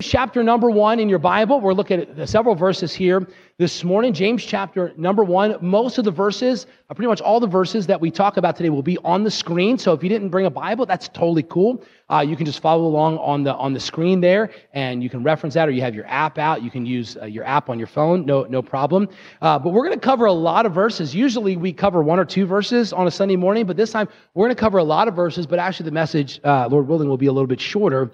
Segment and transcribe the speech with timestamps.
[0.00, 1.60] chapter number one in your Bible.
[1.60, 4.12] We're looking at several verses here this morning.
[4.12, 5.56] James chapter number one.
[5.60, 8.70] Most of the verses, uh, pretty much all the verses that we talk about today
[8.70, 9.76] will be on the screen.
[9.76, 11.82] So if you didn't bring a Bible, that's totally cool.
[12.08, 15.24] Uh, you can just follow along on the on the screen there, and you can
[15.24, 16.62] reference that, or you have your app out.
[16.62, 18.24] You can use uh, your app on your phone.
[18.24, 19.08] No no problem.
[19.42, 21.12] Uh, but we're going to cover a lot of verses.
[21.12, 24.46] Usually we cover one or two verses on a Sunday morning, but this time we're
[24.46, 25.44] going to cover a lot of verses.
[25.44, 28.12] But actually, the message, uh, Lord willing, will be a little bit shorter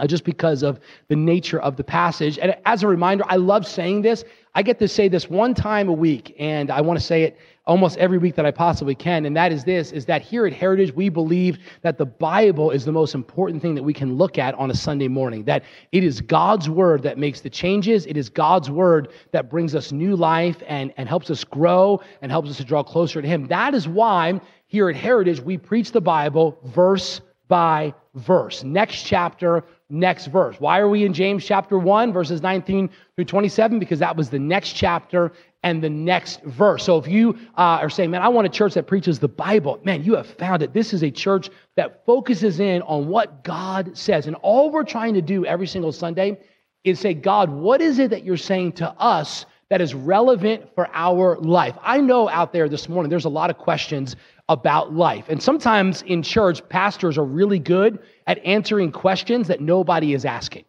[0.00, 2.38] uh, just because of the nature of the passage.
[2.38, 4.24] And as a reminder, I love saying this.
[4.54, 7.38] I get to say this one time a week, and I want to say it
[7.66, 9.24] almost every week that I possibly can.
[9.26, 12.84] And that is this is that here at Heritage, we believe that the Bible is
[12.84, 15.44] the most important thing that we can look at on a Sunday morning.
[15.44, 19.76] That it is God's word that makes the changes, it is God's word that brings
[19.76, 23.28] us new life and, and helps us grow and helps us to draw closer to
[23.28, 23.46] Him.
[23.46, 28.64] That is why here at Heritage, we preach the Bible verse by verse.
[28.64, 30.56] Next chapter, next verse.
[30.58, 33.78] Why are we in James chapter 1, verses 19 through 27?
[33.78, 36.84] Because that was the next chapter and the next verse.
[36.84, 39.80] So if you uh, are saying, man, I want a church that preaches the Bible,
[39.84, 40.72] man, you have found it.
[40.72, 44.26] This is a church that focuses in on what God says.
[44.26, 46.38] And all we're trying to do every single Sunday
[46.84, 50.88] is say, God, what is it that you're saying to us that is relevant for
[50.92, 51.76] our life.
[51.80, 54.16] I know out there this morning, there's a lot of questions
[54.50, 55.26] about life.
[55.28, 60.64] And sometimes in church, pastors are really good at answering questions that nobody is asking.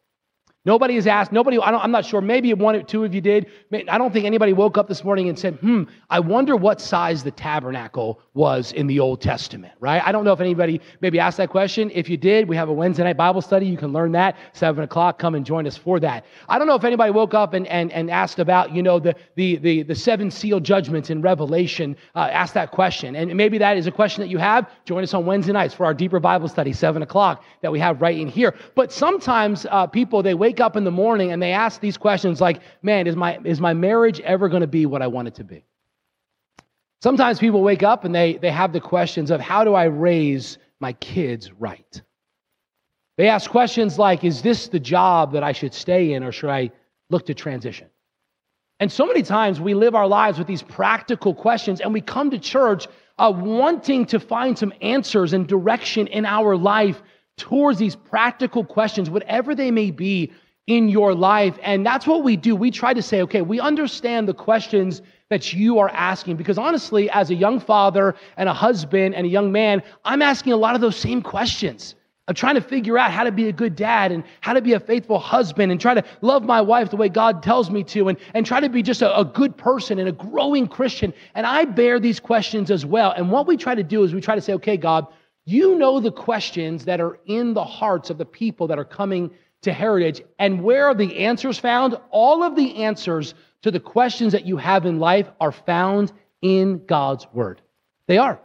[0.63, 3.47] Nobody has asked, nobody, I am not sure, maybe one or two of you did.
[3.89, 7.23] I don't think anybody woke up this morning and said, hmm, I wonder what size
[7.23, 10.03] the tabernacle was in the Old Testament, right?
[10.05, 11.89] I don't know if anybody maybe asked that question.
[11.95, 13.65] If you did, we have a Wednesday night Bible study.
[13.65, 15.17] You can learn that, 7 o'clock.
[15.17, 16.25] Come and join us for that.
[16.47, 19.15] I don't know if anybody woke up and, and, and asked about, you know, the,
[19.33, 23.15] the, the, the seven seal judgments in Revelation, uh, asked that question.
[23.15, 24.69] And maybe that is a question that you have.
[24.85, 27.99] Join us on Wednesday nights for our deeper Bible study, 7 o'clock, that we have
[27.99, 28.53] right in here.
[28.75, 31.95] But sometimes uh, people, they wake wake up in the morning and they ask these
[31.95, 35.29] questions like, man, is my, is my marriage ever going to be what I want
[35.29, 35.63] it to be?
[37.01, 40.57] Sometimes people wake up and they, they have the questions of, how do I raise
[40.81, 42.01] my kids right?
[43.15, 46.49] They ask questions like, is this the job that I should stay in or should
[46.49, 46.71] I
[47.09, 47.87] look to transition?
[48.81, 52.29] And so many times we live our lives with these practical questions and we come
[52.29, 52.87] to church
[53.19, 57.01] uh, wanting to find some answers and direction in our life
[57.41, 60.31] towards these practical questions, whatever they may be
[60.67, 61.57] in your life.
[61.63, 62.55] And that's what we do.
[62.55, 66.35] We try to say, okay, we understand the questions that you are asking.
[66.35, 70.53] Because honestly, as a young father and a husband and a young man, I'm asking
[70.53, 71.95] a lot of those same questions.
[72.27, 74.73] I'm trying to figure out how to be a good dad and how to be
[74.73, 78.09] a faithful husband and try to love my wife the way God tells me to
[78.09, 81.11] and, and try to be just a, a good person and a growing Christian.
[81.33, 83.11] And I bear these questions as well.
[83.11, 85.07] And what we try to do is we try to say, okay, God,
[85.45, 89.31] you know the questions that are in the hearts of the people that are coming
[89.61, 90.21] to Heritage.
[90.39, 91.97] And where are the answers found?
[92.09, 96.85] All of the answers to the questions that you have in life are found in
[96.85, 97.61] God's Word.
[98.07, 98.39] They are.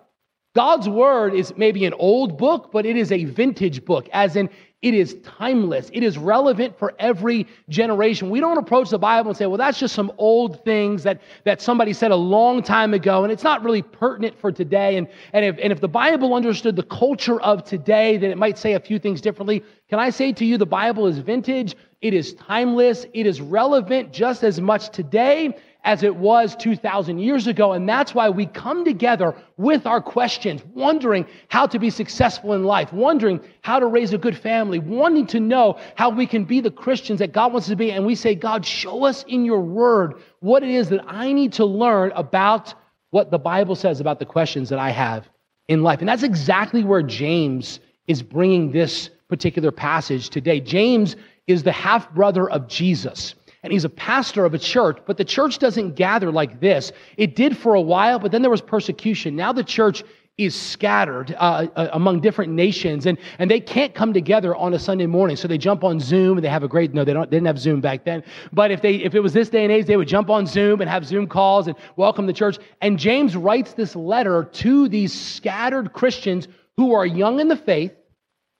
[0.54, 4.48] God's Word is maybe an old book, but it is a vintage book, as in
[4.82, 5.90] it is timeless.
[5.92, 8.28] It is relevant for every generation.
[8.28, 11.62] We don't approach the Bible and say, well, that's just some old things that, that
[11.62, 14.96] somebody said a long time ago, and it's not really pertinent for today.
[14.96, 18.58] And, and, if, and if the Bible understood the culture of today, then it might
[18.58, 19.64] say a few things differently.
[19.88, 24.12] Can I say to you, the Bible is vintage, it is timeless, it is relevant
[24.12, 27.72] just as much today as it was 2,000 years ago.
[27.72, 32.64] And that's why we come together with our questions, wondering how to be successful in
[32.64, 36.60] life, wondering how to raise a good family, wanting to know how we can be
[36.60, 37.92] the Christians that God wants us to be.
[37.92, 41.52] And we say, God, show us in your word what it is that I need
[41.54, 42.74] to learn about
[43.10, 45.28] what the Bible says about the questions that I have
[45.68, 46.00] in life.
[46.00, 50.58] And that's exactly where James is bringing this particular passage today.
[50.58, 51.14] James
[51.46, 53.35] is the half brother of Jesus
[53.66, 56.92] and he's a pastor of a church, but the church doesn't gather like this.
[57.16, 59.34] It did for a while, but then there was persecution.
[59.34, 60.04] Now the church
[60.38, 64.78] is scattered uh, uh, among different nations and, and they can't come together on a
[64.78, 67.30] sunday morning so they jump on zoom and they have a great no they, don't,
[67.30, 68.22] they didn't have zoom back then
[68.52, 70.82] but if they if it was this day and age they would jump on zoom
[70.82, 75.10] and have zoom calls and welcome the church and james writes this letter to these
[75.10, 77.94] scattered christians who are young in the faith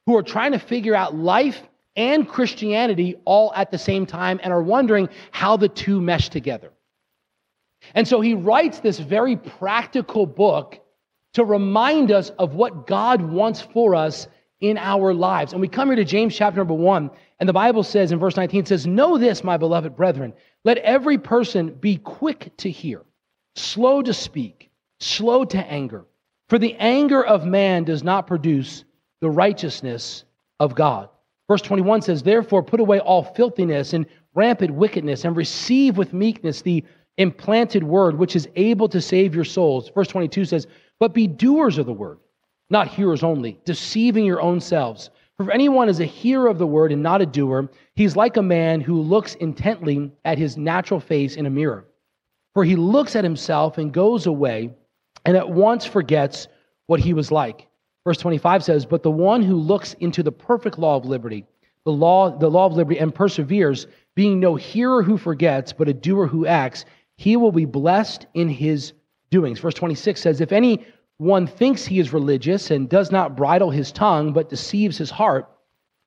[0.06, 1.60] who are trying to figure out life
[1.96, 6.70] and Christianity all at the same time and are wondering how the two mesh together.
[7.94, 10.80] And so he writes this very practical book
[11.34, 14.28] to remind us of what God wants for us
[14.60, 15.52] in our lives.
[15.52, 18.36] And we come here to James chapter number one, and the Bible says in verse
[18.36, 20.32] 19, it says, Know this, my beloved brethren,
[20.64, 23.02] let every person be quick to hear,
[23.54, 26.06] slow to speak, slow to anger.
[26.48, 28.84] For the anger of man does not produce
[29.20, 30.24] the righteousness
[30.58, 31.10] of God.
[31.48, 36.62] Verse 21 says, Therefore, put away all filthiness and rampant wickedness, and receive with meekness
[36.62, 36.84] the
[37.18, 39.90] implanted word, which is able to save your souls.
[39.94, 40.66] Verse 22 says,
[40.98, 42.18] But be doers of the word,
[42.68, 45.10] not hearers only, deceiving your own selves.
[45.36, 48.36] For if anyone is a hearer of the word and not a doer, he's like
[48.36, 51.86] a man who looks intently at his natural face in a mirror.
[52.54, 54.74] For he looks at himself and goes away
[55.26, 56.48] and at once forgets
[56.86, 57.68] what he was like.
[58.06, 61.44] Verse 25 says, But the one who looks into the perfect law of liberty,
[61.84, 65.92] the law, the law of liberty, and perseveres, being no hearer who forgets, but a
[65.92, 66.84] doer who acts,
[67.16, 68.92] he will be blessed in his
[69.30, 69.58] doings.
[69.58, 74.32] Verse 26 says, If anyone thinks he is religious and does not bridle his tongue,
[74.32, 75.50] but deceives his heart,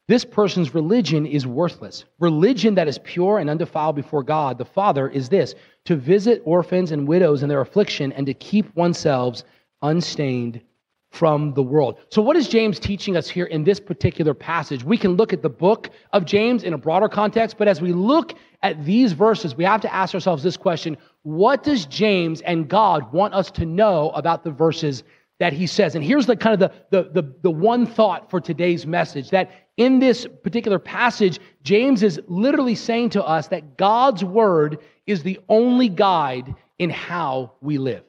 [0.08, 2.06] this person's religion is worthless.
[2.20, 5.54] Religion that is pure and undefiled before God, the Father, is this
[5.84, 9.44] to visit orphans and widows in their affliction and to keep oneself
[9.82, 10.62] unstained
[11.10, 12.00] from the world.
[12.10, 14.84] So, what is James teaching us here in this particular passage?
[14.84, 17.92] We can look at the book of James in a broader context, but as we
[17.92, 22.70] look at these verses, we have to ask ourselves this question What does James and
[22.70, 25.04] God want us to know about the verses
[25.40, 25.96] that he says?
[25.96, 29.52] And here's the kind of the, the, the, the one thought for today's message that
[29.78, 34.78] in this particular passage, James is literally saying to us that God's word
[35.08, 38.04] is the only guide in how we live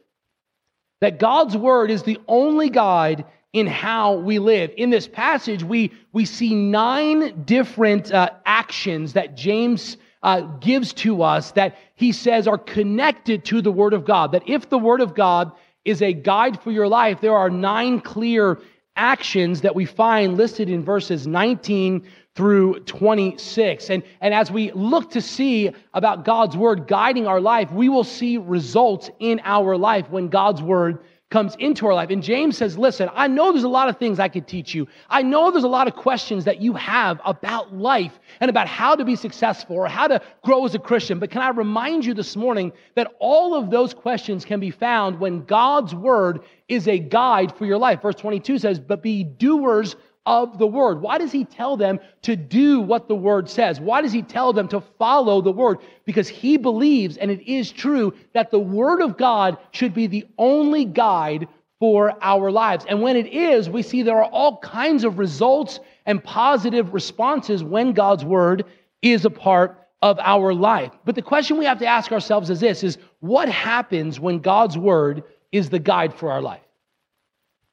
[1.00, 4.70] that God's word is the only guide in how we live.
[4.76, 11.22] In this passage, we, we see nine different uh, actions that James uh, gives to
[11.22, 14.32] us that he says are connected to the word of God.
[14.32, 15.52] That if the word of God
[15.84, 18.60] is a guide for your life, there are nine clear
[18.96, 23.90] actions that we find listed in verses 19 through 26.
[23.90, 28.04] And, and as we look to see about God's word guiding our life, we will
[28.04, 31.00] see results in our life when God's word
[31.30, 32.10] comes into our life.
[32.10, 34.88] And James says, Listen, I know there's a lot of things I could teach you.
[35.08, 38.96] I know there's a lot of questions that you have about life and about how
[38.96, 41.20] to be successful or how to grow as a Christian.
[41.20, 45.20] But can I remind you this morning that all of those questions can be found
[45.20, 48.02] when God's word is a guide for your life?
[48.02, 49.94] Verse 22 says, But be doers
[50.30, 51.02] of the word.
[51.02, 53.80] Why does he tell them to do what the word says?
[53.80, 55.78] Why does he tell them to follow the word?
[56.04, 60.24] Because he believes, and it is true, that the word of God should be the
[60.38, 61.48] only guide
[61.80, 62.84] for our lives.
[62.88, 67.64] And when it is, we see there are all kinds of results and positive responses
[67.64, 68.64] when God's word
[69.02, 70.92] is a part of our life.
[71.04, 74.78] But the question we have to ask ourselves is this is what happens when God's
[74.78, 76.62] word is the guide for our life?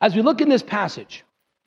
[0.02, 1.24] As we look in this passage,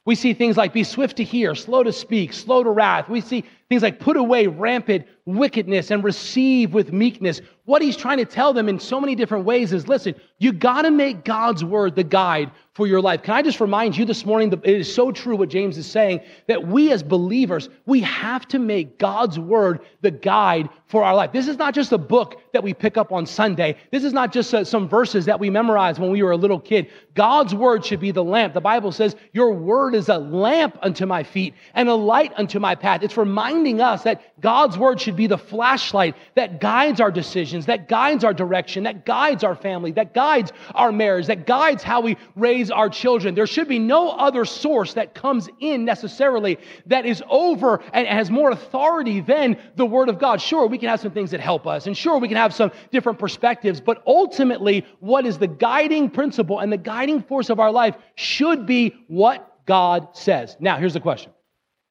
[0.07, 3.09] we see things like be swift to hear, slow to speak, slow to wrath.
[3.09, 7.41] We see things like put away rampant wickedness and receive with meekness.
[7.65, 10.83] What he's trying to tell them in so many different ways is listen, you got
[10.83, 13.23] to make God's word the guide for your life.
[13.23, 15.89] Can I just remind you this morning that it is so true what James is
[15.89, 21.15] saying that we as believers, we have to make God's word the guide for our
[21.15, 21.31] life.
[21.33, 23.77] This is not just a book that we pick up on Sunday.
[23.93, 26.59] This is not just uh, some verses that we memorized when we were a little
[26.59, 26.91] kid.
[27.15, 28.55] God's word should be the lamp.
[28.55, 32.59] The Bible says, Your word is a lamp unto my feet and a light unto
[32.59, 33.03] my path.
[33.03, 37.89] It's reminding us that God's word should be the flashlight that guides our decisions, that
[37.89, 42.17] guides our direction, that guides our family, that guides our marriage, that guides how we
[42.37, 43.35] raise our children.
[43.35, 48.31] There should be no other source that comes in necessarily that is over and has
[48.31, 50.41] more authority than the Word of God.
[50.41, 52.73] Sure, we can have some things that help us, and sure, we can have some
[52.91, 57.71] different perspectives, but ultimately, what is the guiding principle and the guiding force of our
[57.71, 60.57] life should be what God says.
[60.61, 61.33] Now, here's the question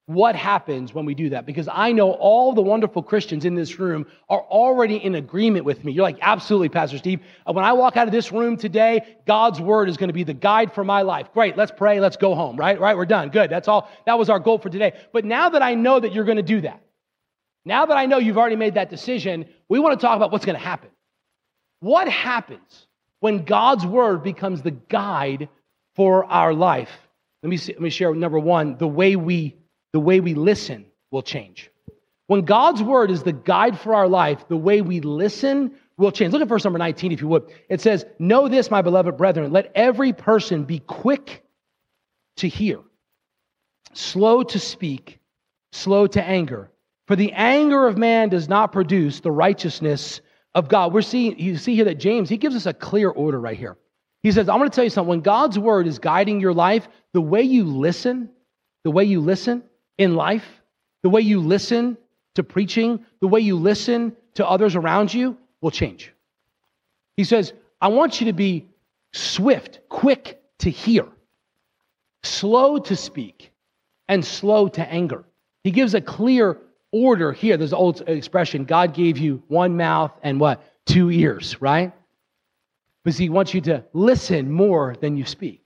[0.09, 3.77] what happens when we do that because I know all the wonderful Christians in this
[3.77, 5.91] room are already in agreement with me.
[5.91, 7.19] You're like, absolutely, Pastor Steve.
[7.45, 10.23] Uh, when I walk out of this room today, God's word is going to be
[10.23, 11.31] the guide for my life.
[11.31, 12.79] Great, let's pray, let's go home, right?
[12.79, 13.29] Right, we're done.
[13.29, 13.51] Good.
[13.51, 13.87] That's all.
[14.07, 14.93] That was our goal for today.
[15.13, 16.81] But now that I know that you're going to do that,
[17.63, 20.45] now that I know you've already made that decision, we want to talk about what's
[20.45, 20.89] going to happen.
[21.81, 22.87] What happens
[23.19, 25.49] when God's word becomes the guide
[25.95, 26.89] for our life?
[27.43, 29.58] Let me, see, let me share number one the way we
[29.93, 31.71] the way we listen will change.
[32.27, 36.31] When God's word is the guide for our life, the way we listen will change.
[36.31, 37.51] Look at verse number 19, if you would.
[37.69, 41.43] It says, Know this, my beloved brethren, let every person be quick
[42.37, 42.79] to hear,
[43.93, 45.19] slow to speak,
[45.71, 46.71] slow to anger.
[47.07, 50.21] For the anger of man does not produce the righteousness
[50.53, 50.93] of God.
[50.93, 53.77] We're seeing, you see here that James, he gives us a clear order right here.
[54.21, 55.09] He says, I'm going to tell you something.
[55.09, 58.29] When God's word is guiding your life, the way you listen,
[58.83, 59.63] the way you listen
[59.99, 60.45] in life,
[61.03, 61.97] the way you listen
[62.33, 66.13] to preaching, the way you listen to others around you will change.
[67.17, 68.67] He says, I want you to be
[69.13, 71.05] swift, quick to hear,
[72.23, 73.51] slow to speak,
[74.07, 75.25] and slow to anger.
[75.63, 76.57] He gives a clear
[76.91, 77.57] order here.
[77.57, 80.63] There's an old expression God gave you one mouth and what?
[80.85, 81.91] Two ears, right?
[83.03, 85.58] Because he wants you to listen more than you speak.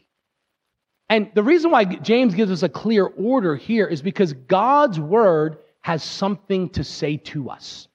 [1.10, 5.58] And the reason why James gives us a clear order here is because God's word
[5.82, 7.88] has something to say to us.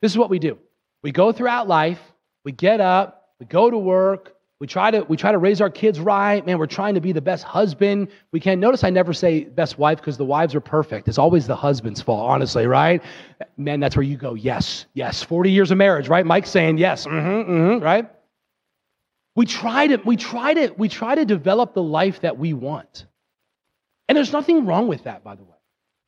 [0.00, 0.58] This is what we do.
[1.02, 2.00] We go throughout life,
[2.44, 5.70] we get up, we go to work, we try to we try to raise our
[5.70, 6.46] kids right.
[6.46, 8.60] Man, we're trying to be the best husband we can.
[8.60, 11.08] Notice I never say best wife because the wives are perfect.
[11.08, 13.02] It's always the husband's fault, honestly, right?
[13.56, 14.34] Man, that's where you go.
[14.34, 15.20] Yes, yes.
[15.20, 16.24] 40 years of marriage, right?
[16.24, 18.08] Mike's saying yes, mm-hmm, mm-hmm, right?
[19.34, 23.06] We try to we try to we try to develop the life that we want.
[24.08, 25.56] And there's nothing wrong with that, by the way.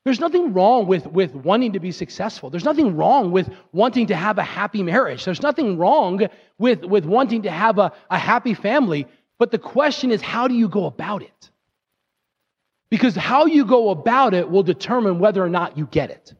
[0.04, 2.50] There's nothing wrong with, with wanting to be successful.
[2.50, 5.24] There's nothing wrong with wanting to have a happy marriage.
[5.24, 6.28] There's nothing wrong
[6.58, 9.06] with, with wanting to have a, a happy family.
[9.38, 11.50] But the question is, how do you go about it?
[12.90, 16.34] Because how you go about it will determine whether or not you get it.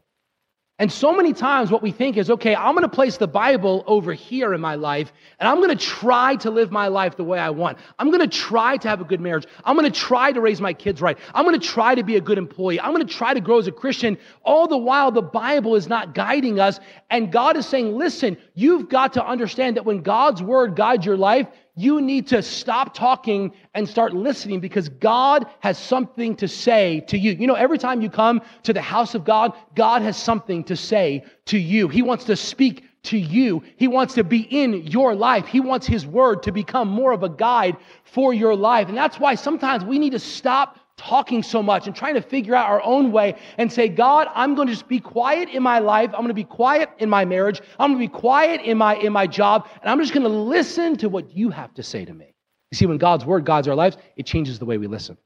[0.85, 3.85] And so many times, what we think is, okay, I'm going to place the Bible
[3.87, 7.25] over here in my life, and I'm going to try to live my life the
[7.25, 7.79] way I want.
[7.99, 9.47] I'm going to try to have a good marriage.
[9.65, 11.17] I'm going to try to raise my kids right.
[11.33, 12.79] I'm going to try to be a good employee.
[12.79, 14.19] I'm going to try to grow as a Christian.
[14.43, 16.79] All the while, the Bible is not guiding us.
[17.09, 21.17] And God is saying, listen, you've got to understand that when God's word guides your
[21.17, 27.01] life, you need to stop talking and start listening because God has something to say
[27.09, 27.33] to you.
[27.33, 30.77] You know, every time you come to the house of God, God has something to
[30.77, 31.89] say to you.
[31.89, 33.63] He wants to speak to you.
[33.77, 35.47] He wants to be in your life.
[35.47, 38.89] He wants His word to become more of a guide for your life.
[38.89, 42.55] And that's why sometimes we need to stop talking so much and trying to figure
[42.55, 45.79] out our own way and say, God, I'm going to just be quiet in my
[45.79, 46.11] life.
[46.13, 47.61] I'm going to be quiet in my marriage.
[47.79, 49.69] I'm going to be quiet in my, in my job.
[49.81, 52.35] And I'm just going to listen to what you have to say to me.
[52.71, 55.17] You see, when God's word guides our lives, it changes the way we listen.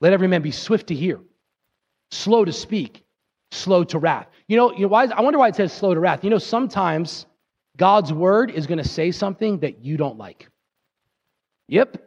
[0.00, 1.20] Let every man be swift to hear,
[2.10, 3.04] slow to speak,
[3.50, 4.26] slow to wrath.
[4.48, 6.24] You know, you know why, I wonder why it says slow to wrath.
[6.24, 7.26] You know, sometimes
[7.76, 10.48] God's word is going to say something that you don't like.
[11.68, 12.02] Yep.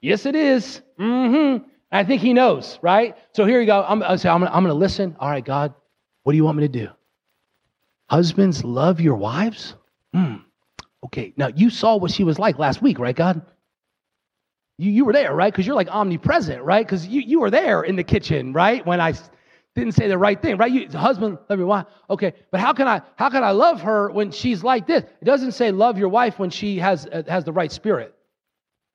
[0.00, 0.82] Yes, it is.
[0.98, 1.64] Mm-hmm.
[1.92, 3.16] I think he knows, right?
[3.32, 3.84] So here you go.
[3.86, 5.14] I'm, I say, I'm going to listen.
[5.20, 5.74] All right, God,
[6.22, 6.88] what do you want me to do?
[8.08, 9.74] Husbands, love your wives?
[10.14, 10.36] Hmm.
[11.04, 13.42] Okay, now you saw what she was like last week, right, God?
[14.78, 15.52] You, you were there, right?
[15.52, 16.84] Because you're like omnipresent, right?
[16.84, 18.84] Because you, you were there in the kitchen, right?
[18.86, 19.12] When I
[19.74, 20.72] didn't say the right thing, right?
[20.72, 21.86] You, husband, love your wife.
[22.08, 25.02] Okay, but how can I how can I love her when she's like this?
[25.02, 28.14] It doesn't say love your wife when she has uh, has the right spirit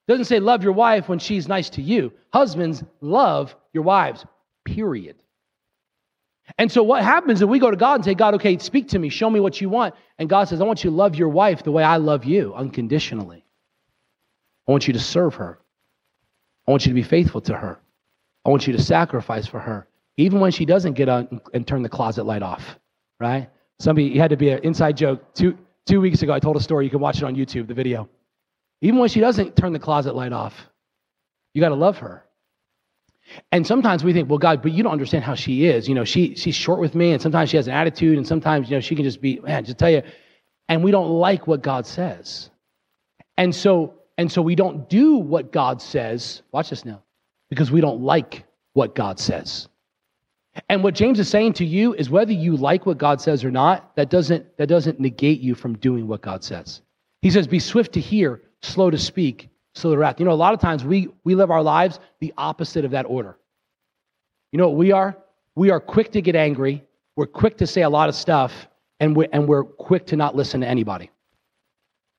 [0.07, 2.13] doesn't say love your wife when she's nice to you.
[2.33, 4.25] Husbands, love your wives,
[4.65, 5.15] period.
[6.57, 8.99] And so what happens if we go to God and say, God, okay, speak to
[8.99, 9.95] me, show me what you want.
[10.17, 12.53] And God says, I want you to love your wife the way I love you,
[12.53, 13.43] unconditionally.
[14.67, 15.59] I want you to serve her.
[16.67, 17.79] I want you to be faithful to her.
[18.45, 21.81] I want you to sacrifice for her, even when she doesn't get on and turn
[21.81, 22.79] the closet light off,
[23.19, 23.49] right?
[23.79, 25.33] Somebody had to be an inside joke.
[25.33, 26.85] Two, two weeks ago, I told a story.
[26.85, 28.09] You can watch it on YouTube, the video.
[28.81, 30.53] Even when she doesn't turn the closet light off,
[31.53, 32.23] you got to love her.
[33.51, 35.89] And sometimes we think, well, God, but you don't understand how she is.
[35.89, 38.69] You know, she, she's short with me, and sometimes she has an attitude, and sometimes,
[38.69, 40.01] you know, she can just be, man, just tell you.
[40.69, 42.49] And we don't like what God says.
[43.37, 46.41] And so, and so we don't do what God says.
[46.51, 47.01] Watch this now.
[47.49, 49.67] Because we don't like what God says.
[50.69, 53.51] And what James is saying to you is whether you like what God says or
[53.51, 56.81] not, that doesn't, that doesn't negate you from doing what God says.
[57.21, 60.19] He says, be swift to hear, slow to speak, slow to wrath.
[60.19, 63.05] You know, a lot of times we, we live our lives the opposite of that
[63.05, 63.37] order.
[64.51, 65.17] You know what we are?
[65.55, 66.83] We are quick to get angry,
[67.15, 68.67] we're quick to say a lot of stuff,
[68.99, 71.09] and we're, and we're quick to not listen to anybody.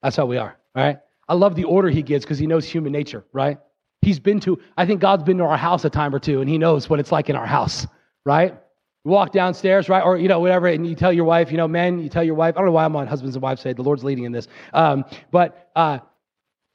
[0.03, 0.99] That's how we are, right?
[1.27, 3.59] I love the order he gives because he knows human nature, right?
[4.01, 6.49] He's been to, I think God's been to our house a time or two, and
[6.49, 7.87] he knows what it's like in our house,
[8.25, 8.57] right?
[9.05, 10.03] You walk downstairs, right?
[10.03, 12.35] Or, you know, whatever, and you tell your wife, you know, men, you tell your
[12.35, 14.31] wife, I don't know why I'm on husbands and wives say, the Lord's leading in
[14.31, 14.47] this.
[14.73, 15.99] Um, but uh,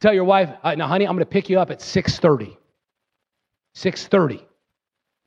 [0.04, 2.58] Tell your wife, uh, now, honey, I'm going to pick you up at 6:30.
[3.74, 4.42] 6:30,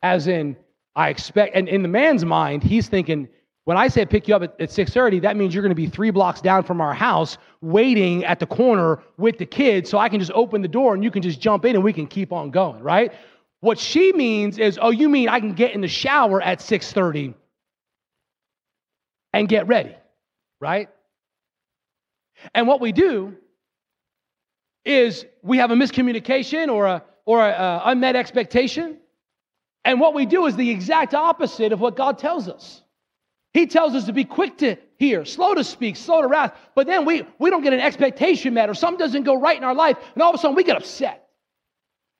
[0.03, 0.55] as in
[0.95, 1.55] I expect.
[1.55, 3.27] And in the man's mind, he's thinking,
[3.63, 5.87] when I say pick you up at, at 6:30, that means you're going to be
[5.87, 10.09] three blocks down from our house, waiting at the corner with the kids, so I
[10.09, 12.31] can just open the door and you can just jump in and we can keep
[12.31, 13.11] on going, right?
[13.61, 17.33] What she means is, oh, you mean I can get in the shower at 6:30
[19.33, 19.95] and get ready,
[20.59, 20.87] right?
[22.53, 23.37] And what we do
[24.87, 28.97] is we have a miscommunication or a or a, uh, unmet expectation.
[29.83, 32.81] And what we do is the exact opposite of what God tells us.
[33.53, 36.53] He tells us to be quick to hear, slow to speak, slow to wrath.
[36.73, 39.63] But then we, we don't get an expectation met or something doesn't go right in
[39.63, 39.97] our life.
[40.13, 41.27] And all of a sudden we get upset.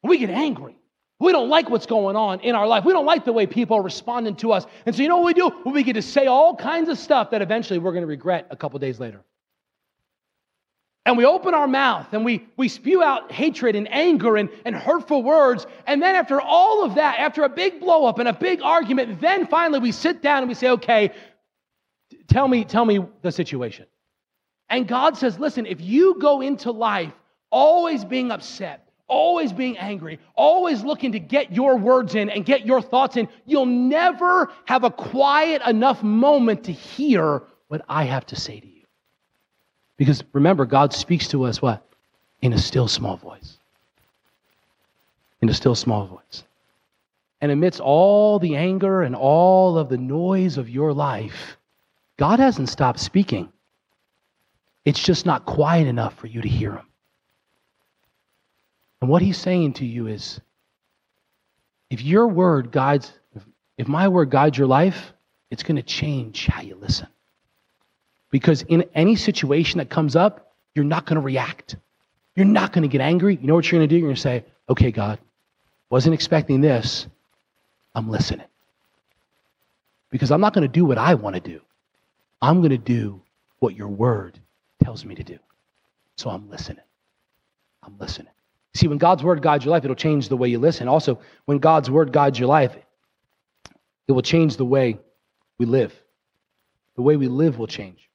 [0.04, 0.78] We get angry.
[1.20, 2.84] We don't like what's going on in our life.
[2.84, 4.66] We don't like the way people are responding to us.
[4.86, 5.52] And so, you know what we do?
[5.72, 8.56] We get to say all kinds of stuff that eventually we're going to regret a
[8.56, 9.22] couple days later.
[11.08, 14.76] And we open our mouth and we, we spew out hatred and anger and, and
[14.76, 15.66] hurtful words.
[15.88, 19.22] And then, after all of that, after a big blow up and a big argument,
[19.22, 21.12] then finally we sit down and we say, okay,
[22.28, 23.86] tell me, tell me the situation.
[24.68, 27.14] And God says, listen, if you go into life
[27.52, 32.66] always being upset, always being angry, always looking to get your words in and get
[32.66, 38.26] your thoughts in, you'll never have a quiet enough moment to hear what I have
[38.26, 38.77] to say to you.
[39.98, 41.84] Because remember, God speaks to us what?
[42.42, 43.58] In a still small voice.
[45.42, 46.44] In a still small voice.
[47.42, 51.58] And amidst all the anger and all of the noise of your life,
[52.18, 53.52] God hasn't stopped speaking.
[54.86, 56.88] It's just not quiet enough for you to hear him.
[59.02, 60.40] And what he's saying to you is
[61.90, 63.12] if your word guides,
[63.78, 65.14] if my word guides your life,
[65.52, 67.08] it's going to change how you listen.
[68.30, 71.76] Because in any situation that comes up, you're not going to react.
[72.36, 73.38] You're not going to get angry.
[73.42, 74.00] You know what you're going to do?
[74.00, 75.20] You're going to say, okay, God,
[75.90, 77.08] wasn't expecting this.
[77.96, 78.46] I'm listening.
[80.10, 81.62] Because I'm not going to do what I want to do.
[82.42, 83.22] I'm going to do
[83.60, 84.40] what your word
[84.84, 85.40] tells me to do.
[86.16, 86.84] So I'm listening.
[87.84, 88.32] I'm listening.
[88.74, 90.88] See, when God's word guides your life, it'll change the way you listen.
[90.88, 92.76] Also, when God's word guides your life,
[94.08, 95.00] it will change the way
[95.58, 96.00] we live.
[96.96, 98.10] The way we live will change.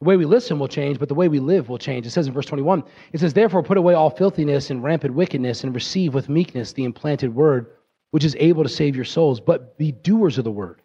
[0.00, 2.06] The way we listen will change, but the way we live will change.
[2.06, 5.62] It says in verse 21, it says, Therefore, put away all filthiness and rampant wickedness,
[5.62, 7.66] and receive with meekness the implanted word,
[8.12, 9.40] which is able to save your souls.
[9.40, 10.80] But be doers of the word,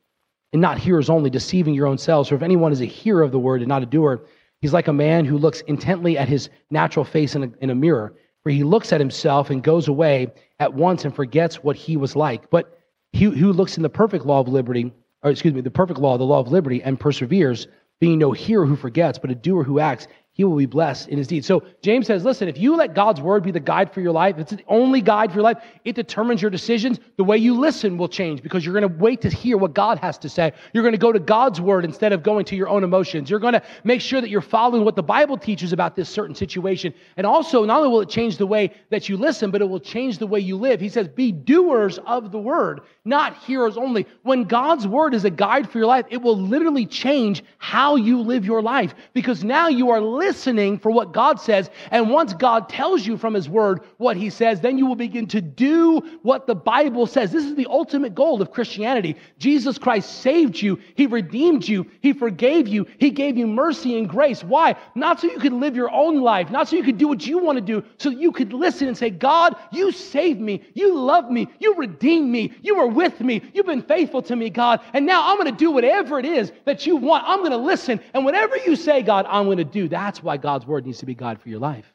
[0.51, 2.27] and not hearers only, deceiving your own selves.
[2.27, 4.25] For if anyone is a hearer of the word and not a doer,
[4.59, 7.75] he's like a man who looks intently at his natural face in a, in a
[7.75, 10.27] mirror where he looks at himself and goes away
[10.59, 12.49] at once and forgets what he was like.
[12.49, 12.79] But
[13.13, 14.91] he who looks in the perfect law of liberty,
[15.23, 17.67] or excuse me, the perfect law, the law of liberty, and perseveres,
[17.99, 21.17] being no hearer who forgets, but a doer who acts, he will be blessed in
[21.17, 21.47] his deeds.
[21.47, 24.37] So James says, listen, if you let God's word be the guide for your life,
[24.37, 26.99] it's the only guide for your life, it determines your decisions.
[27.15, 29.97] The way you listen will change because you're going to wait to hear what God
[29.99, 30.51] has to say.
[30.73, 33.29] You're going to go to God's word instead of going to your own emotions.
[33.29, 36.35] You're going to make sure that you're following what the Bible teaches about this certain
[36.35, 36.93] situation.
[37.15, 39.79] And also, not only will it change the way that you listen, but it will
[39.79, 40.81] change the way you live.
[40.81, 44.05] He says, be doers of the word, not hearers only.
[44.23, 48.19] When God's word is a guide for your life, it will literally change how you
[48.19, 51.69] live your life because now you are living listening for what God says.
[51.91, 55.27] And once God tells you from His Word what He says, then you will begin
[55.27, 57.31] to do what the Bible says.
[57.31, 59.17] This is the ultimate goal of Christianity.
[59.37, 64.09] Jesus Christ saved you, He redeemed you, He forgave you, He gave you mercy and
[64.09, 64.43] grace.
[64.43, 64.75] Why?
[64.95, 67.37] Not so you could live your own life, not so you could do what you
[67.37, 71.29] want to do, so you could listen and say, God, you saved me, you love
[71.29, 75.05] me, you redeemed me, you were with me, you've been faithful to me, God, and
[75.05, 77.25] now I'm going to do whatever it is that you want.
[77.27, 79.87] I'm going to listen, and whatever you say, God, I'm going to do.
[79.87, 81.85] That's that's why God's word needs to be God for your life.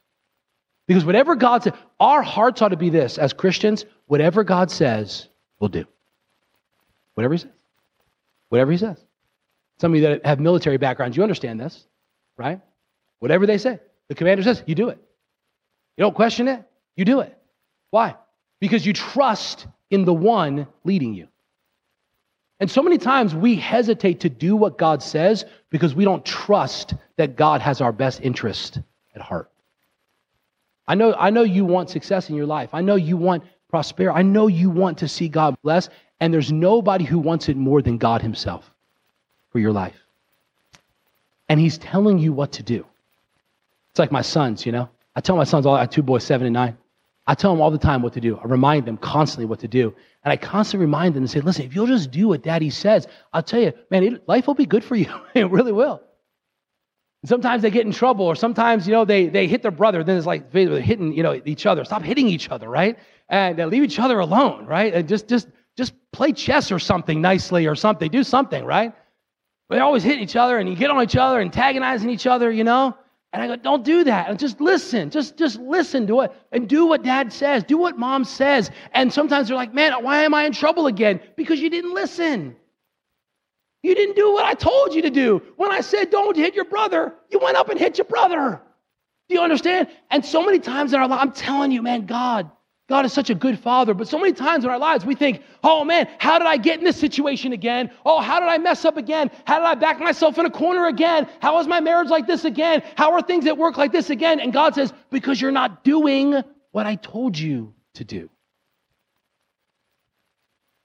[0.86, 5.26] Because whatever God says, our hearts ought to be this as Christians, whatever God says,
[5.58, 5.86] we'll do.
[7.14, 7.50] Whatever He says.
[8.50, 8.98] Whatever He says.
[9.80, 11.86] Some of you that have military backgrounds, you understand this,
[12.36, 12.60] right?
[13.20, 14.98] Whatever they say, the commander says, you do it.
[15.96, 16.62] You don't question it,
[16.96, 17.34] you do it.
[17.88, 18.16] Why?
[18.60, 21.28] Because you trust in the one leading you.
[22.60, 26.94] And so many times we hesitate to do what God says because we don't trust
[27.16, 28.78] that God has our best interest
[29.14, 29.50] at heart.
[30.86, 32.70] I know, I know you want success in your life.
[32.72, 34.18] I know you want prosperity.
[34.18, 37.80] I know you want to see God bless, and there's nobody who wants it more
[37.80, 38.70] than God Himself
[39.50, 39.96] for your life.
[41.48, 42.84] And He's telling you what to do.
[43.90, 44.88] It's like my sons, you know.
[45.16, 46.76] I tell my sons all I have two boys, seven and nine.
[47.26, 48.38] I tell them all the time what to do.
[48.38, 49.94] I remind them constantly what to do.
[50.24, 53.06] And I constantly remind them and say, listen, if you'll just do what daddy says,
[53.32, 55.12] I'll tell you, man, it, life will be good for you.
[55.34, 56.02] it really will.
[57.22, 60.02] And sometimes they get in trouble, or sometimes, you know, they, they hit their brother.
[60.02, 61.84] Then it's like they're hitting, you know, each other.
[61.84, 62.98] Stop hitting each other, right?
[63.28, 64.92] And leave each other alone, right?
[64.92, 68.10] And just, just, just play chess or something nicely or something.
[68.10, 68.94] Do something, right?
[69.68, 72.50] But they always hit each other and you get on each other, antagonizing each other,
[72.50, 72.96] you know?
[73.32, 74.28] And I go, don't do that.
[74.28, 75.10] And just listen.
[75.10, 77.62] Just, just listen to it and do what dad says.
[77.62, 78.70] Do what mom says.
[78.92, 81.20] And sometimes they're like, man, why am I in trouble again?
[81.36, 82.56] Because you didn't listen.
[83.82, 85.42] You didn't do what I told you to do.
[85.56, 88.60] When I said don't hit your brother, you went up and hit your brother.
[89.28, 89.88] Do you understand?
[90.10, 92.50] And so many times in our life, I'm telling you, man, God,
[92.90, 95.44] God is such a good father, but so many times in our lives we think,
[95.62, 97.88] oh man, how did I get in this situation again?
[98.04, 99.30] Oh, how did I mess up again?
[99.44, 101.28] How did I back myself in a corner again?
[101.40, 102.82] How is my marriage like this again?
[102.96, 104.40] How are things at work like this again?
[104.40, 108.28] And God says, because you're not doing what I told you to do.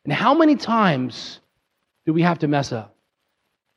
[0.03, 1.39] And how many times
[2.05, 2.95] do we have to mess up?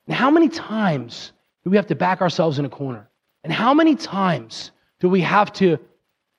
[0.06, 1.32] And how many times
[1.64, 3.08] do we have to back ourselves in a corner?
[3.42, 5.78] And how many times do we have to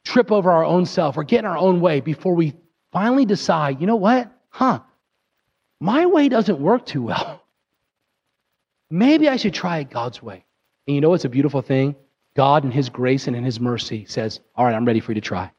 [0.05, 2.53] trip over our own self or get in our own way before we
[2.91, 4.31] finally decide, you know what?
[4.49, 4.79] Huh,
[5.79, 7.43] my way doesn't work too well.
[8.89, 10.45] Maybe I should try God's way.
[10.88, 11.95] And you know what's a beautiful thing?
[12.35, 15.15] God, in His grace and in His mercy, says, All right, I'm ready for you
[15.15, 15.51] to try.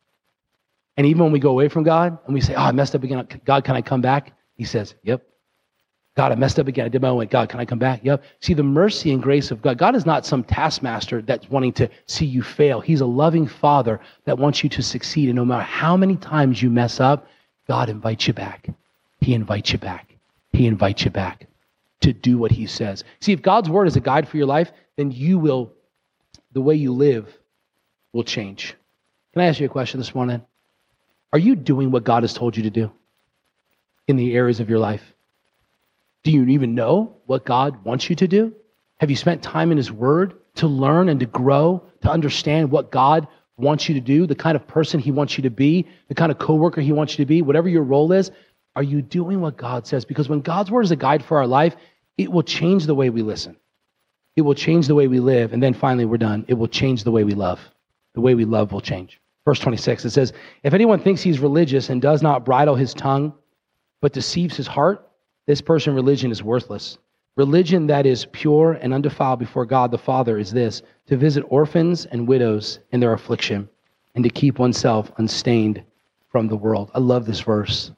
[0.96, 3.04] And even when we go away from God and we say, Oh, I messed up
[3.04, 3.26] again.
[3.44, 4.32] God, can I come back?
[4.56, 5.22] He says, Yep.
[6.16, 6.86] God, I messed up again.
[6.86, 7.26] I did my own way.
[7.26, 8.00] God, can I come back?
[8.02, 8.22] Yep.
[8.40, 9.78] See, the mercy and grace of God.
[9.78, 12.80] God is not some taskmaster that's wanting to see you fail.
[12.80, 15.28] He's a loving father that wants you to succeed.
[15.28, 17.28] And no matter how many times you mess up,
[17.68, 18.68] God invites you back.
[19.20, 20.16] He invites you back.
[20.52, 21.46] He invites you back
[22.00, 23.04] to do what he says.
[23.20, 25.72] See, if God's word is a guide for your life, then you will,
[26.52, 27.32] the way you live
[28.12, 28.74] will change.
[29.32, 30.42] Can I ask you a question this morning?
[31.32, 32.90] Are you doing what God has told you to do
[34.08, 35.14] in the areas of your life?
[36.22, 38.54] Do you even know what God wants you to do?
[38.98, 42.90] Have you spent time in His Word to learn and to grow, to understand what
[42.90, 46.14] God wants you to do, the kind of person He wants you to be, the
[46.14, 48.30] kind of coworker He wants you to be, whatever your role is?
[48.76, 50.04] Are you doing what God says?
[50.04, 51.76] Because when God's Word is a guide for our life,
[52.18, 53.56] it will change the way we listen.
[54.36, 55.52] It will change the way we live.
[55.52, 56.44] And then finally, we're done.
[56.48, 57.60] It will change the way we love.
[58.14, 59.20] The way we love will change.
[59.44, 63.32] Verse 26, it says, If anyone thinks he's religious and does not bridle his tongue,
[64.00, 65.09] but deceives his heart,
[65.50, 66.96] this person religion is worthless.
[67.34, 72.06] Religion that is pure and undefiled before God the Father is this to visit orphans
[72.06, 73.68] and widows in their affliction
[74.14, 75.82] and to keep oneself unstained
[76.30, 76.92] from the world.
[76.94, 77.90] I love this verse.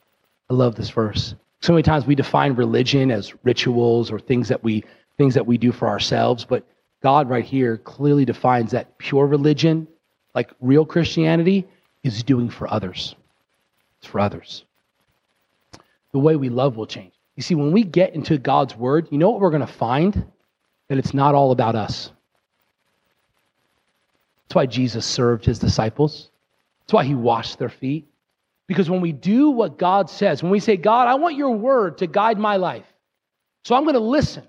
[0.48, 1.34] I love this verse.
[1.60, 4.82] So many times we define religion as rituals or things that we
[5.18, 6.66] things that we do for ourselves, but
[7.02, 9.86] God right here clearly defines that pure religion,
[10.34, 11.68] like real Christianity,
[12.02, 13.14] is doing for others.
[13.98, 14.64] It's for others.
[16.12, 17.12] The way we love will change.
[17.42, 20.14] You see, when we get into God's word, you know what we're going to find?
[20.86, 22.12] That it's not all about us.
[24.44, 26.30] That's why Jesus served his disciples.
[26.82, 28.06] That's why he washed their feet.
[28.68, 31.98] Because when we do what God says, when we say, God, I want your word
[31.98, 32.86] to guide my life,
[33.64, 34.46] so I'm going to listen.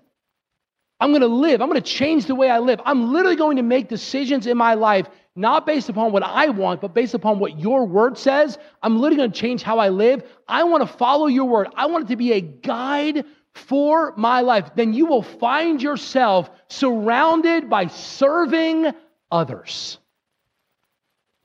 [1.00, 1.64] I'm going to live.
[1.64, 2.80] I'm going to change the way I live.
[2.86, 6.82] I'm literally going to make decisions in my life not based upon what I want,
[6.82, 8.58] but based upon what your word says.
[8.82, 10.24] I'm literally going to change how I live.
[10.48, 11.68] I want to follow your word.
[11.76, 14.72] I want it to be a guide for my life.
[14.76, 18.92] Then you will find yourself surrounded by serving
[19.32, 19.98] others.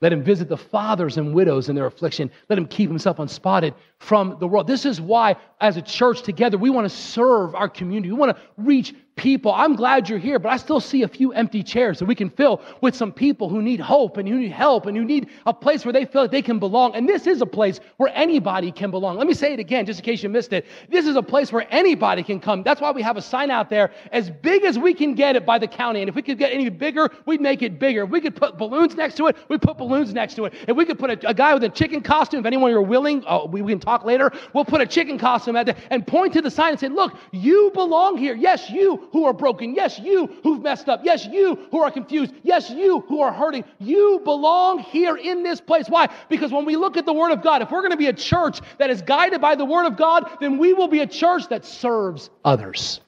[0.01, 2.31] Let him visit the fathers and widows in their affliction.
[2.47, 4.65] Let him keep himself unspotted from the world.
[4.65, 8.09] This is why, as a church together, we want to serve our community.
[8.09, 9.51] We want to reach people.
[9.51, 12.29] I'm glad you're here, but I still see a few empty chairs that we can
[12.29, 15.53] fill with some people who need hope and who need help and who need a
[15.53, 16.95] place where they feel like they can belong.
[16.95, 19.17] And this is a place where anybody can belong.
[19.17, 20.65] Let me say it again, just in case you missed it.
[20.87, 22.63] This is a place where anybody can come.
[22.63, 25.45] That's why we have a sign out there as big as we can get it
[25.45, 25.99] by the county.
[25.99, 28.03] And if we could get any bigger, we'd make it bigger.
[28.03, 30.53] If we could put balloons next to it, we put balloons next to it.
[30.65, 33.25] If we could put a, a guy with a chicken costume, if anyone you're willing,
[33.27, 36.31] oh, we, we can talk later, we'll put a chicken costume at the, and point
[36.33, 38.33] to the sign and say, look, you belong here.
[38.33, 39.75] Yes, you who are broken.
[39.75, 41.01] Yes, you who've messed up.
[41.03, 42.33] Yes, you who are confused.
[42.43, 43.63] Yes, you who are hurting.
[43.79, 45.87] You belong here in this place.
[45.89, 46.09] Why?
[46.29, 48.13] Because when we look at the Word of God, if we're going to be a
[48.13, 51.47] church that is guided by the Word of God, then we will be a church
[51.49, 53.01] that serves others.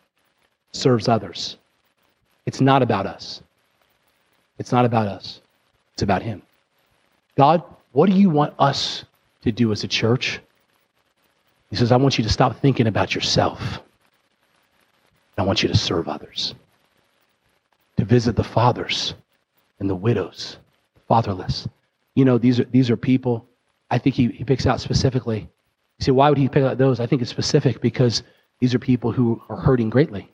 [0.71, 1.57] Serves others.
[2.45, 3.41] It's not about us.
[4.57, 5.41] It's not about us.
[5.93, 6.41] It's about Him.
[7.37, 9.05] God, what do you want us
[9.43, 10.39] to do as a church?
[11.69, 13.79] He says, I want you to stop thinking about yourself.
[15.41, 16.53] I want you to serve others,
[17.97, 19.15] to visit the fathers
[19.79, 20.57] and the widows,
[21.07, 21.67] fatherless.
[22.13, 23.47] You know, these are, these are people,
[23.89, 25.39] I think he, he picks out specifically.
[25.39, 26.99] You say, why would he pick out those?
[26.99, 28.21] I think it's specific because
[28.59, 30.31] these are people who are hurting greatly.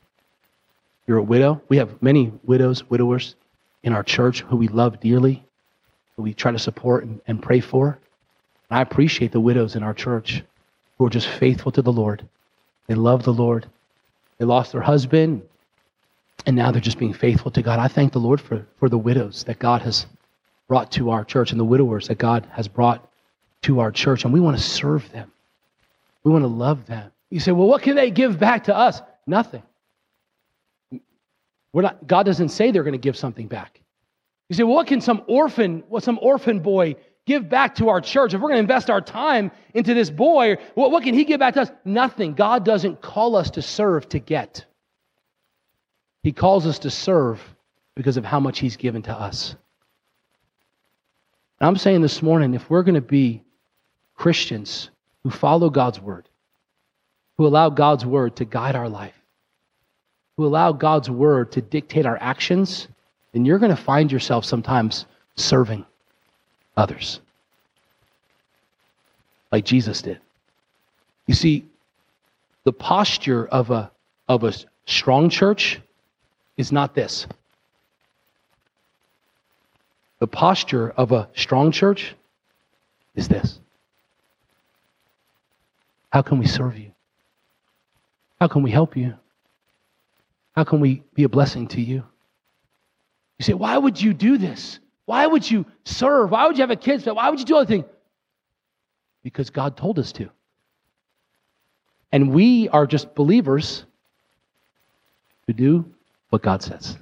[1.08, 1.62] You're a widow.
[1.70, 3.36] We have many widows, widowers
[3.84, 5.42] in our church who we love dearly,
[6.18, 7.98] who we try to support and, and pray for.
[8.70, 10.44] And I appreciate the widows in our church
[10.98, 12.28] who are just faithful to the Lord.
[12.88, 13.68] They love the Lord.
[14.40, 15.42] They lost their husband,
[16.46, 17.80] and now they're just being faithful to God.
[17.80, 20.06] I thank the Lord for, for the widows that God has
[20.68, 23.10] brought to our church and the widowers that God has brought
[23.64, 25.32] to our church, and we want to serve them.
[26.24, 27.12] We want to love them.
[27.30, 29.02] You say, well, what can they give back to us?
[29.26, 29.64] Nothing.
[31.74, 33.82] We're not, God doesn't say they're going to give something back.
[34.50, 36.96] You say, well, what can some orphan, what some orphan boy
[37.28, 40.56] give back to our church, if we're going to invest our time into this boy,
[40.74, 41.72] what, what can he give back to us?
[41.86, 42.34] Nothing.
[42.34, 44.66] God doesn't call us to serve to get,
[46.24, 47.40] He calls us to serve
[47.96, 49.56] because of how much He's given to us.
[51.60, 53.44] And I'm saying this morning if we're going to be
[54.16, 54.90] Christians
[55.24, 56.30] who follow God's word,
[57.38, 59.14] who allow God's word to guide our life,
[60.38, 62.88] who allow God's word to dictate our actions,
[63.34, 65.86] then you're going to find yourself sometimes serving
[66.78, 67.20] others
[69.52, 70.20] like Jesus did.
[71.26, 71.66] You see,
[72.64, 73.92] the posture of a,
[74.28, 74.54] of a
[74.86, 75.82] strong church
[76.56, 77.28] is not this.
[80.20, 82.16] The posture of a strong church
[83.16, 83.60] is this
[86.12, 86.92] How can we serve you?
[88.40, 89.16] How can we help you?
[90.56, 92.04] How can we be a blessing to you?
[93.38, 94.80] You say, why would you do this?
[95.08, 96.32] Why would you serve?
[96.32, 97.06] Why would you have a kids?
[97.06, 97.86] Why would you do anything?
[99.24, 100.30] Because God told us to.
[102.12, 103.86] And we are just believers
[105.46, 105.86] who do
[106.30, 106.98] what God says.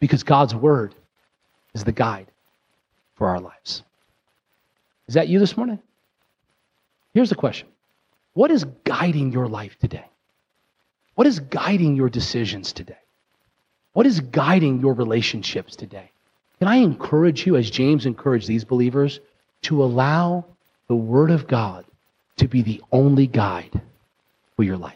[0.00, 0.96] Because God's word
[1.74, 2.26] is the guide
[3.14, 3.84] for our lives.
[5.06, 5.78] Is that you this morning?
[7.14, 7.68] Here's the question
[8.34, 10.06] What is guiding your life today?
[11.14, 12.98] What is guiding your decisions today?
[13.92, 16.10] What is guiding your relationships today?
[16.58, 19.20] Can I encourage you, as James encouraged these believers,
[19.62, 20.44] to allow
[20.88, 21.84] the Word of God
[22.36, 23.80] to be the only guide
[24.56, 24.94] for your life?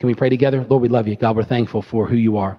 [0.00, 0.64] Can we pray together?
[0.68, 1.16] Lord, we love you.
[1.16, 2.58] God, we're thankful for who you are.